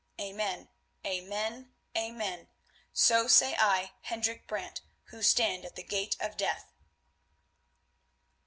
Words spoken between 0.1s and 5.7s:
Amen. Amen. Amen! So say I, Hendrik Brant, who stand